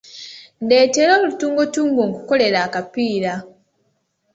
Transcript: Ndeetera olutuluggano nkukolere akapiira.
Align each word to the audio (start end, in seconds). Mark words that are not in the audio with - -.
Ndeetera 0.63 1.11
olutuluggano 1.17 2.01
nkukolere 2.09 2.57
akapiira. 2.67 3.33